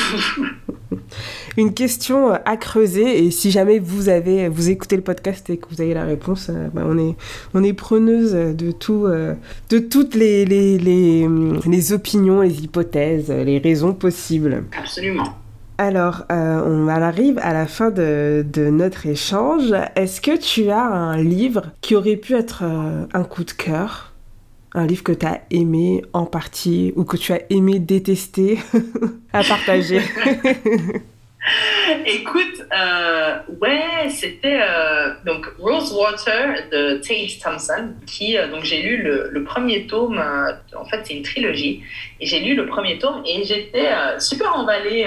[1.58, 5.67] Une question à creuser et si jamais vous avez vous écoutez le podcast et que
[5.69, 7.15] vous avez la réponse, bah, on est
[7.54, 11.28] on est preneuse de tout de toutes les les, les
[11.65, 14.63] les opinions, les hypothèses, les raisons possibles.
[14.78, 15.36] Absolument.
[15.78, 19.74] Alors, euh, on arrive à la fin de, notre échange.
[19.96, 24.14] Est-ce que tu as un livre qui aurait pu être euh, un coup de cœur?
[24.74, 28.60] Un livre que tu as aimé en partie ou que tu as aimé détester
[29.34, 30.02] à partager?
[32.06, 39.04] Écoute, euh, ouais, c'était euh, donc Rosewater de Tate Thompson, qui euh, donc j'ai lu
[39.04, 40.22] le, premier tome.
[40.76, 41.84] en fait, c'est une trilogie,
[42.20, 45.06] et j'ai lu le premier tome et j'étais super emballée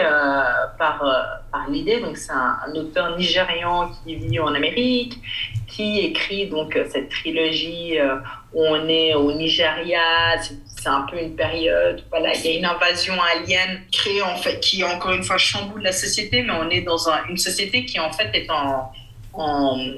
[0.78, 1.02] par
[1.50, 2.00] par l'idée.
[2.00, 5.18] Donc c'est un, auteur nigérian qui vit en Amérique,
[5.66, 7.98] qui écrit donc cette trilogie
[8.52, 10.38] où on est au Nigeria,
[10.88, 14.82] un peu une période, voilà, il y a une invasion alien créée en fait, qui
[14.84, 18.30] encore une fois chamboule la société, mais on est dans une société qui en fait
[18.34, 18.90] est en,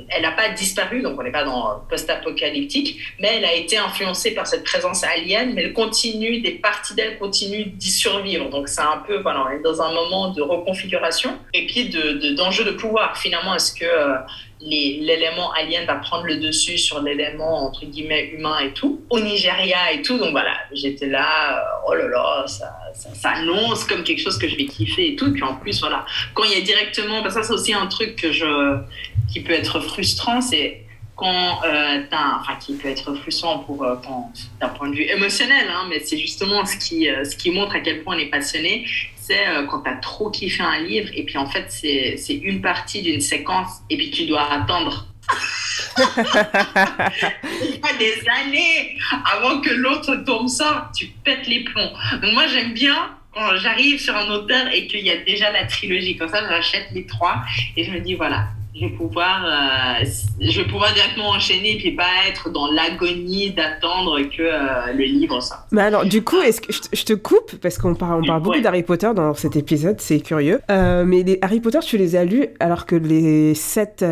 [0.09, 4.35] elle n'a pas disparu, donc on n'est pas dans post-apocalyptique, mais elle a été influencée
[4.35, 8.51] par cette présence alien, mais elle continue, des parties d'elle continuent d'y survivre.
[8.51, 11.89] Donc c'est un peu, voilà, on est dans un moment de reconfiguration et puis
[12.37, 13.17] d'enjeu de, de pouvoir.
[13.17, 14.17] Finalement, est-ce que euh,
[14.61, 19.93] l'élément alien va prendre le dessus sur l'élément entre guillemets humain et tout, au Nigeria
[19.93, 20.19] et tout.
[20.19, 24.49] Donc voilà, j'étais là, euh, oh là là, ça, ça, annonce comme quelque chose que
[24.49, 25.33] je vais kiffer et tout.
[25.33, 27.87] Puis en plus, voilà, quand il y a directement, parce que ça c'est aussi un
[27.87, 28.79] truc que je,
[29.33, 30.83] qui peut être frustrant, c'est
[31.17, 33.95] quand euh, enfin qui peut être frustrant pour euh,
[34.61, 37.81] d'un point de vue émotionnel, hein, mais c'est justement ce qui, ce qui montre à
[37.81, 38.85] quel point on est passionné,
[39.33, 43.03] euh, quand tu as trop kiffé un livre et puis en fait c'est une partie
[43.03, 45.07] d'une séquence et puis tu dois attendre
[47.99, 48.99] des années
[49.33, 51.93] avant que l'autre tome sorte, tu pètes les plombs.
[52.23, 55.65] Donc moi j'aime bien quand j'arrive sur un auteur et qu'il y a déjà la
[55.67, 57.43] trilogie, comme ça j'achète les trois
[57.77, 60.05] et je me dis voilà, je vais pouvoir, euh,
[60.41, 65.05] je vais pouvoir directement enchaîner et puis pas être dans l'agonie d'attendre que euh, le
[65.05, 65.67] livre sorte.
[65.73, 68.61] Mais alors, du coup, est-ce que je te coupe parce qu'on parle, on parle beaucoup
[68.61, 70.61] d'Harry Potter dans cet épisode, c'est curieux.
[70.71, 74.05] Euh, mais les Harry Potter, tu les as lus alors que les sept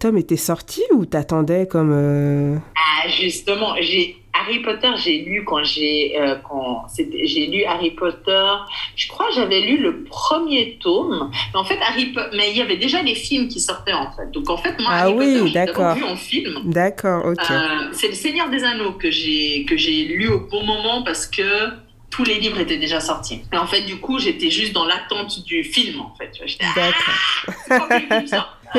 [0.00, 6.18] tomes étaient sortis ou t'attendais comme Ah, justement, j'ai Harry Potter, j'ai lu quand j'ai
[6.18, 8.46] euh, quand j'ai lu Harry Potter.
[8.96, 11.30] Je crois j'avais lu le premier tome.
[11.52, 14.30] Mais en fait Harry mais il y avait déjà les films qui sortaient en fait.
[14.32, 15.94] Donc en fait moi ah Harry oui, Potter, d'accord.
[15.94, 16.62] vu en film.
[16.64, 17.50] D'accord, ok.
[17.50, 21.26] Euh, c'est le Seigneur des Anneaux que j'ai que j'ai lu au bon moment parce
[21.26, 21.70] que
[22.14, 23.42] tous les livres étaient déjà sortis.
[23.52, 26.30] Et en fait, du coup, j'étais juste dans l'attente du film, en fait.
[26.76, 27.02] D'accord.
[27.70, 28.78] Ah,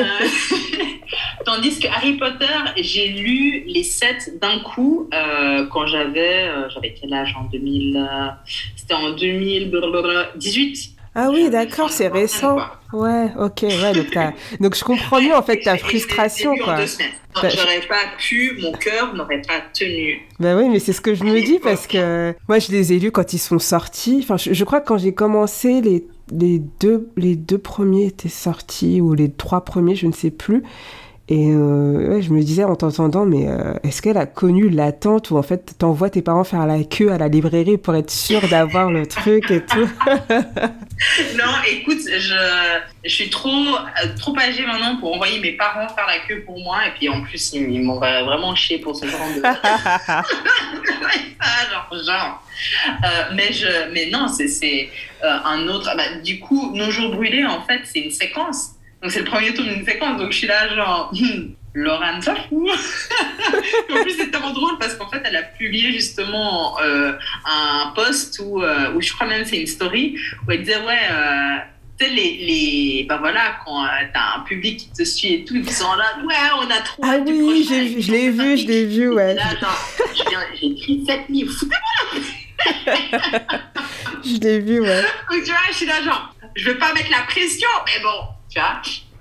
[1.56, 6.94] tandis que Harry Potter, j'ai lu les sept d'un coup euh, quand j'avais, euh, j'avais
[6.94, 8.08] quel âge en 2000
[8.76, 10.96] C'était en 2018.
[11.18, 12.58] Ah oui, d'accord, c'est récent.
[12.92, 14.18] Ouais, ok, ouais, donc,
[14.60, 16.76] donc je comprends mieux en fait ta frustration, quoi.
[17.42, 20.22] J'aurais pas pu, mon cœur n'aurait pas tenu.
[20.38, 22.98] Bah oui, mais c'est ce que je me dis parce que moi je les ai
[22.98, 24.20] lus quand ils sont sortis.
[24.22, 28.28] Enfin, je, je crois que quand j'ai commencé, les, les, deux, les deux premiers étaient
[28.28, 30.62] sortis ou les trois premiers, je ne sais plus.
[31.28, 35.36] Et euh, je me disais en t'entendant, mais euh, est-ce qu'elle a connu l'attente où
[35.36, 38.92] en fait t'envoies tes parents faire la queue à la librairie pour être sûr d'avoir
[38.92, 39.88] le truc et tout?
[41.36, 43.76] Non, écoute, je, je suis trop,
[44.18, 46.86] trop âgée maintenant pour envoyer mes parents faire la queue pour moi.
[46.86, 49.42] Et puis en plus, ils, m'ont vraiment chier pour ce genre de.
[51.70, 52.42] genre, genre.
[53.04, 54.88] Euh, mais, je, mais non, c'est
[55.22, 55.90] un autre.
[55.98, 59.52] Bah, du coup, Nos jours brûlés, en fait, c'est une séquence donc c'est le premier
[59.54, 62.68] tour d'une séquence, donc je suis là genre, hmm, Laurent Zafou.
[62.68, 67.12] en plus, c'est tellement drôle parce qu'en fait, elle a publié justement euh,
[67.44, 70.98] un post où, euh, où je crois même c'est une story où elle disait Ouais,
[71.10, 71.56] euh,
[71.98, 73.06] tu sais, les, les.
[73.08, 76.16] Ben voilà, quand euh, t'as un public qui te suit et tout, ils sont là
[76.26, 77.02] Ouais, on a trop.
[77.04, 79.34] Ah oui, je l'ai vu, je l'ai vu, ouais.
[79.34, 79.78] Là, genre,
[80.58, 82.22] j'ai écrit sept livres, foutez-moi
[84.24, 85.02] Je l'ai vu, ouais.
[85.30, 88.35] Donc, tu vois, je suis là, genre, je veux pas mettre la pression, mais bon,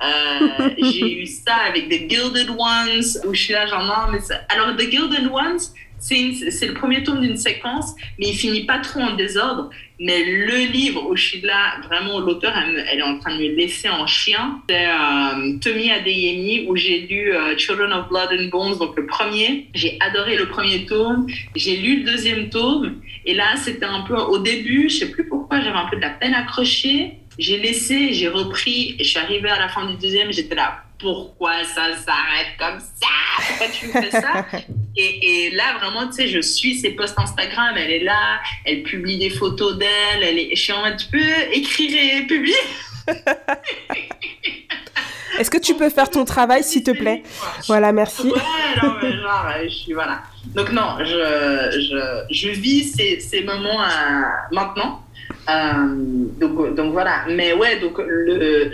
[0.03, 4.19] Euh, j'ai eu ça avec The Gilded Ones, où je suis là, genre, non, mais
[4.19, 4.35] ça...
[4.49, 5.59] Alors, The Gilded Ones,
[5.97, 9.69] c'est une- c'est le premier tome d'une séquence, mais il finit pas trop en désordre.
[9.97, 13.55] Mais le livre où je suis là, vraiment, l'auteur, elle, est en train de me
[13.55, 14.59] laisser en chien.
[14.69, 19.05] C'est euh, Tommy Adeyemi, où j'ai lu euh, Children of Blood and Bones, donc le
[19.05, 19.69] premier.
[19.73, 21.27] J'ai adoré le premier tome.
[21.55, 23.01] J'ai lu le deuxième tome.
[23.25, 26.01] Et là, c'était un peu au début, je sais plus pourquoi, j'avais un peu de
[26.01, 27.13] la peine à accrocher.
[27.37, 31.63] J'ai laissé, j'ai repris, je suis arrivée à la fin du deuxième, j'étais là, pourquoi
[31.65, 33.07] ça s'arrête comme ça?
[33.47, 34.45] Pourquoi tu me fais ça?
[34.97, 38.81] Et, et là, vraiment, tu sais, je suis ses posts Instagram, elle est là, elle
[38.83, 40.55] publie des photos d'elle, elle est...
[40.55, 42.55] je suis en mode, tu peux écrire et publier
[45.37, 47.23] Est-ce que tu peux faire ton travail, s'il te plaît?
[47.67, 48.27] Voilà, merci.
[48.31, 48.39] Ouais,
[48.81, 50.21] non, mais genre, euh, je suis, voilà.
[50.55, 55.01] Donc, non, je, je, je vis ces, ces moments à- maintenant.
[55.49, 55.95] Euh,
[56.39, 57.25] donc, donc, voilà.
[57.29, 58.69] Mais ouais, donc, le,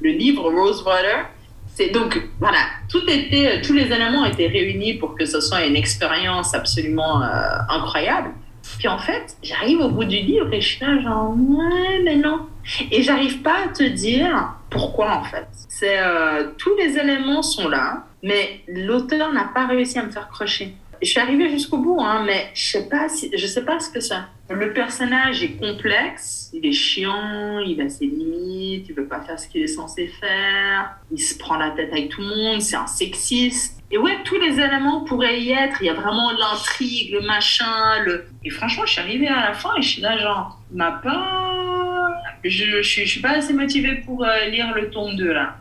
[0.00, 1.30] le, livre Rosewater,
[1.74, 2.58] c'est donc, voilà,
[2.90, 7.26] tout était, tous les éléments étaient réunis pour que ce soit une expérience absolument euh,
[7.70, 8.30] incroyable.
[8.78, 12.16] Puis en fait, j'arrive au bout du livre et je suis là, genre, ouais, mais
[12.16, 12.46] non.
[12.90, 15.46] Et j'arrive pas à te dire pourquoi en fait.
[15.82, 20.74] Euh, tous les éléments sont là, mais l'auteur n'a pas réussi à me faire crocher.
[21.00, 23.90] Je suis arrivée jusqu'au bout, hein, mais je sais pas si, je sais pas ce
[23.90, 24.14] que c'est.
[24.54, 29.38] Le personnage est complexe, il est chiant, il a ses limites, il veut pas faire
[29.38, 32.76] ce qu'il est censé faire, il se prend la tête avec tout le monde, c'est
[32.76, 33.80] un sexiste.
[33.90, 35.76] Et ouais, tous les éléments pourraient y être.
[35.82, 38.24] Il y a vraiment l'intrigue, le machin, le.
[38.44, 42.08] Et franchement, je suis arrivée à la fin et je suis là, genre, m'a pas.
[42.44, 45.56] Je, je suis pas assez motivée pour euh, lire le tome 2 là.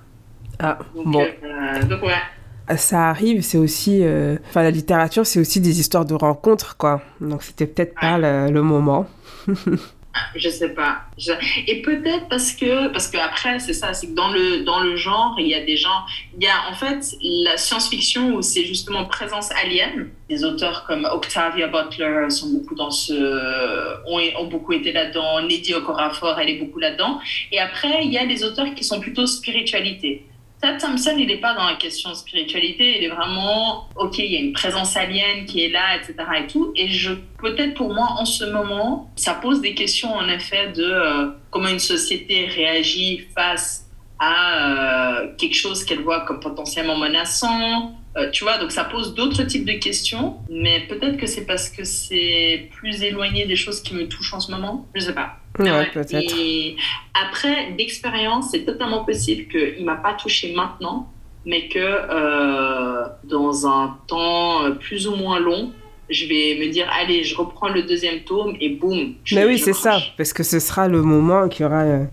[0.59, 1.21] Ah, Donc, bon.
[1.43, 2.13] euh, donc ouais.
[2.77, 3.99] Ça arrive, c'est aussi...
[4.03, 7.01] euh, Enfin, la littérature, c'est aussi des histoires de rencontres, quoi.
[7.19, 9.07] Donc, c'était peut-être pas le, moment.
[10.35, 11.03] Je sais pas.
[11.67, 14.97] Et peut-être parce que parce que après c'est ça, c'est que dans le dans le
[14.97, 16.03] genre il y a des gens,
[16.37, 20.09] il y a en fait la science-fiction où c'est justement présence alien.
[20.27, 23.13] Des auteurs comme Octavia Butler sont beaucoup dans ce
[24.05, 25.43] ont, ont beaucoup été là-dedans.
[25.43, 27.21] Neddy Okorafor elle est beaucoup là-dedans.
[27.53, 30.25] Et après il y a des auteurs qui sont plutôt spiritualité.
[30.61, 34.37] Ted Thompson, il n'est pas dans la question spiritualité, il est vraiment, ok, il y
[34.37, 36.13] a une présence alien qui est là, etc.
[36.37, 36.71] et tout.
[36.75, 40.83] Et je, peut-être pour moi, en ce moment, ça pose des questions en effet de
[40.83, 43.87] euh, comment une société réagit face
[44.19, 47.95] à euh, quelque chose qu'elle voit comme potentiellement menaçant.
[48.17, 51.69] Euh, tu vois, donc ça pose d'autres types de questions, mais peut-être que c'est parce
[51.69, 54.85] que c'est plus éloigné des choses qui me touchent en ce moment.
[54.95, 55.37] Je sais pas.
[55.59, 56.35] Ouais, Ouais, peut-être.
[56.37, 56.75] Et
[57.13, 61.09] après, d'expérience, c'est totalement possible qu'il m'a pas touché maintenant,
[61.45, 65.71] mais que euh, dans un temps euh, plus ou moins long,
[66.09, 69.13] je vais me dire, allez, je reprends le deuxième tome et boum.
[69.23, 72.03] je- Mais oui, c'est ça, parce que ce sera le moment qu'il y aura, euh,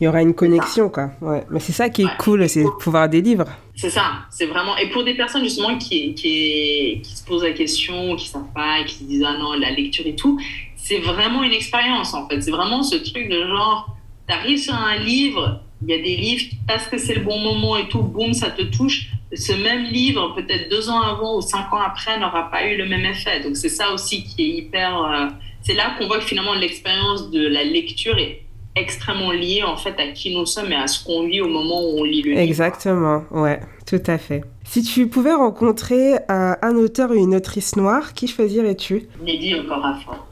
[0.00, 1.12] il y aura une connexion, quoi.
[1.22, 1.42] Ouais.
[1.50, 2.10] Mais c'est ça qui est Ouais.
[2.18, 3.46] cool, c'est de pouvoir des livres.
[3.78, 4.74] C'est ça, c'est vraiment.
[4.78, 8.82] Et pour des personnes justement qui, qui, qui se posent la question, qui savent pas,
[8.84, 10.40] qui se disent ah non, la lecture et tout,
[10.76, 12.40] c'est vraiment une expérience en fait.
[12.40, 13.94] C'est vraiment ce truc de genre,
[14.26, 17.76] t'arrives sur un livre, il y a des livres parce que c'est le bon moment
[17.76, 19.08] et tout, boum, ça te touche.
[19.34, 22.86] Ce même livre, peut-être deux ans avant ou cinq ans après, n'aura pas eu le
[22.86, 23.40] même effet.
[23.40, 25.02] Donc c'est ça aussi qui est hyper.
[25.02, 25.26] euh,
[25.60, 28.45] c'est là qu'on voit que finalement l'expérience de la lecture est
[28.76, 31.80] extrêmement liée en fait à qui nous sommes et à ce qu'on vit au moment
[31.82, 32.40] où on lit le livre.
[32.40, 34.42] Exactement, ouais, tout à fait.
[34.64, 39.08] Si tu pouvais rencontrer un, un auteur et une autrice noire, qui choisirais-tu?
[39.22, 40.26] Neddy Okorafor.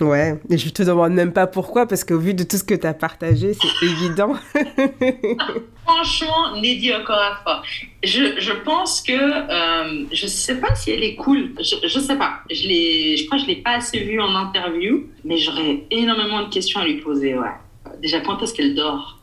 [0.00, 2.74] Ouais, et je te demande même pas pourquoi, parce qu'au vu de tout ce que
[2.74, 4.34] tu as partagé, c'est évident.
[5.84, 7.62] Franchement, Neddy Okorafor.
[8.04, 11.50] Je, je pense que euh, je sais pas si elle est cool.
[11.58, 12.40] Je, je sais pas.
[12.50, 16.52] Je je crois que je l'ai pas assez vue en interview, mais j'aurais énormément de
[16.52, 17.36] questions à lui poser.
[17.36, 17.48] Ouais.
[18.02, 19.18] Déjà, quand est-ce qu'elle dort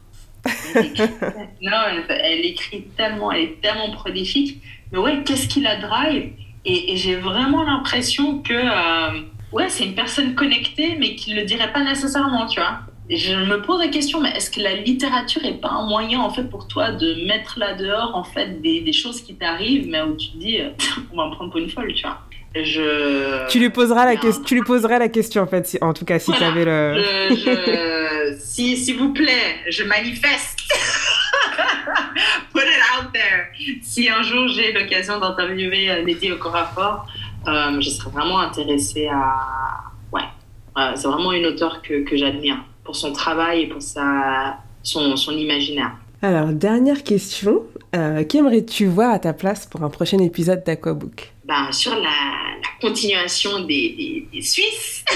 [0.76, 1.10] elle écrit,
[1.62, 4.62] Non, elle, elle écrit tellement, elle est tellement prolifique.
[4.92, 6.30] Mais ouais, qu'est-ce qui la drive
[6.66, 9.20] Et, et j'ai vraiment l'impression que euh,
[9.52, 12.80] ouais, c'est une personne connectée, mais qui le dirait pas nécessairement, tu vois.
[13.10, 16.20] Et je me pose la question, mais est-ce que la littérature est pas un moyen
[16.20, 19.88] en fait pour toi de mettre là dehors en fait des, des choses qui t'arrivent,
[19.88, 20.70] mais où tu te dis, euh,
[21.14, 22.20] on va me prendre pour une folle, tu vois.
[22.56, 23.48] Je.
[23.50, 26.06] tu lui poseras la question, tu lui poserais la question en fait, si- en tout
[26.06, 26.46] cas si Voilà.
[26.46, 27.02] tu avais le.
[27.02, 28.05] Je, je-
[28.40, 30.60] si, s'il vous plaît, je manifeste.
[32.54, 33.48] Put it out there.
[33.82, 37.06] si un jour j'ai l'occasion d'interviewer Lady Okorafor,
[37.46, 39.36] je serais vraiment intéressée à.
[40.12, 45.16] Ouais, c'est vraiment une auteure que, que j'admire pour son travail et pour sa, son,
[45.16, 45.92] son imaginaire.
[46.22, 47.64] Alors, dernière question.
[47.96, 51.35] Euh, Qu'aimerais-tu voir à ta place pour un prochain épisode d'Aquabook?
[51.46, 55.06] Ben, Sur la, la continuation des, des, des Suisses.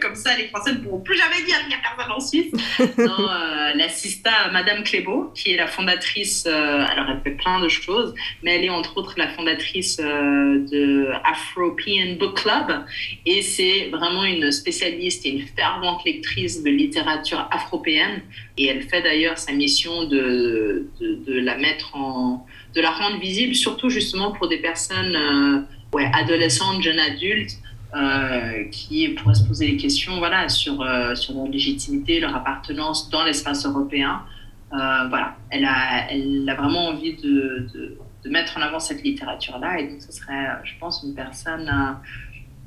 [0.00, 2.52] Comme ça, les Français ne pourront plus jamais dire qu'il n'y a personne en Suisse.
[2.98, 7.68] non, euh, l'assista Madame Clébo, qui est la fondatrice, euh, alors elle fait plein de
[7.68, 12.84] choses, mais elle est entre autres la fondatrice euh, de Afropean Book Club.
[13.26, 18.22] Et c'est vraiment une spécialiste et une fervente lectrice de littérature afropéenne.
[18.58, 22.46] Et elle fait d'ailleurs sa mission de, de, de, la mettre en.
[22.74, 25.60] De la rendre visible, surtout justement pour des personnes euh,
[25.92, 27.58] ouais, adolescentes, jeunes adultes
[27.94, 33.08] euh, qui pourraient se poser des questions voilà, sur, euh, sur leur légitimité, leur appartenance
[33.10, 34.22] dans l'espace européen.
[34.70, 39.78] Voilà, elle a, elle a vraiment envie de, de, de mettre en avant cette littérature-là
[39.78, 41.70] et donc ce serait, je pense, une personne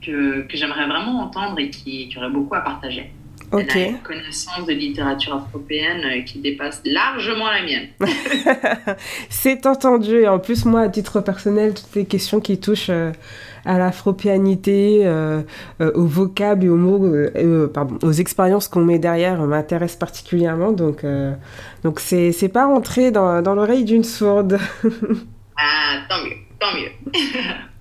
[0.01, 3.11] que, que j'aimerais vraiment entendre et qui, qui, aurait beaucoup à partager.
[3.51, 3.75] Ok.
[3.75, 7.87] Elle a une connaissance de littérature afropéenne qui dépasse largement la mienne.
[9.29, 10.21] C'est entendu.
[10.21, 13.11] Et en plus, moi, à titre personnel, toutes les questions qui touchent euh,
[13.67, 15.41] à l'afropéanité, euh,
[15.81, 20.71] euh, au vocable et aux mots, euh, pardon, aux expériences qu'on met derrière m'intéressent particulièrement.
[20.71, 21.05] Donc,
[21.83, 24.57] donc c'est, c'est pas rentré dans, dans l'oreille d'une sourde.
[25.57, 27.11] ah, tant mieux, tant mieux.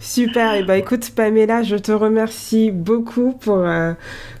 [0.00, 3.92] Super, et bah écoute Pamela, je te remercie beaucoup pour, euh,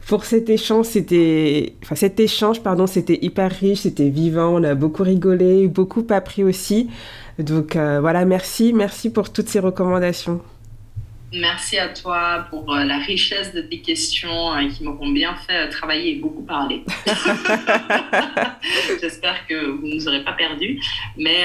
[0.06, 0.86] pour cet échange.
[0.86, 6.06] C'était, enfin cet échange, pardon, c'était hyper riche, c'était vivant, on a beaucoup rigolé, beaucoup
[6.10, 6.88] appris aussi.
[7.38, 10.40] Donc euh, voilà, merci, merci pour toutes ces recommandations.
[11.32, 15.68] Merci à toi pour euh, la richesse de tes questions euh, qui m'auront bien fait
[15.68, 16.84] travailler et beaucoup parler.
[19.00, 20.80] J'espère que vous ne nous aurez pas perdus.
[21.18, 21.42] Mais,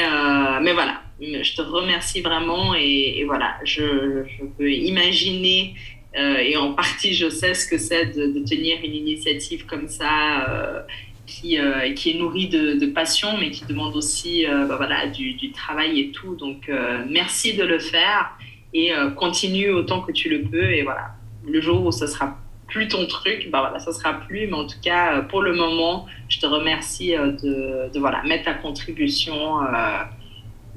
[0.61, 4.23] mais voilà, je te remercie vraiment et, voilà, je,
[4.57, 5.75] peux imaginer
[6.17, 10.49] euh, et en partie je sais ce que c'est de, tenir une initiative comme ça.
[10.49, 10.81] Euh,
[11.27, 15.99] qui, euh, qui, est nourrie de, passion, mais qui demande aussi bah voilà, du, travail
[15.99, 16.33] et tout.
[16.33, 16.71] Donc,
[17.07, 18.31] merci de le faire
[18.73, 20.71] et continue autant que tu le peux.
[20.71, 21.11] Et voilà,
[21.47, 22.35] le jour où ce sera
[22.67, 24.47] plus ton truc, bah voilà, ça sera plus.
[24.47, 28.55] Mais en tout cas, pour le moment, je te remercie de, de voilà, mettre ta
[28.55, 29.59] contribution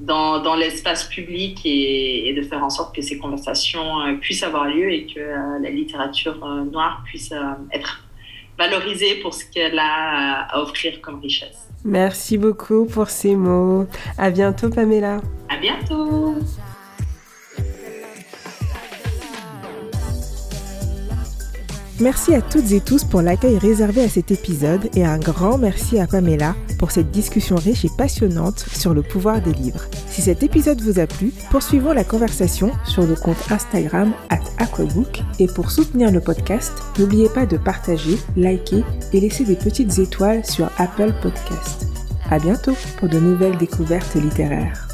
[0.03, 4.65] dans, dans l'espace public et, et, de faire en sorte que ces conversations puissent avoir
[4.65, 5.19] lieu et que
[5.61, 6.37] la littérature
[6.71, 7.33] noire puisse
[7.71, 8.03] être
[8.57, 11.67] valorisée pour ce qu'elle a à offrir comme richesse.
[11.85, 13.87] Merci beaucoup pour ces mots.
[14.17, 15.21] À bientôt, Pamela.
[15.49, 16.35] À bientôt.
[21.99, 25.99] Merci à toutes et tous pour l'accueil réservé à cet épisode et un grand merci
[25.99, 29.85] à Pamela pour cette discussion riche et passionnante sur le pouvoir des livres.
[30.07, 35.21] Si cet épisode vous a plu, poursuivons la conversation sur le compte Instagram at Aquabook
[35.37, 38.83] et pour soutenir le podcast, n'oubliez pas de partager, liker
[39.13, 41.87] et laisser des petites étoiles sur Apple Podcast.
[42.31, 44.92] À bientôt pour de nouvelles découvertes littéraires.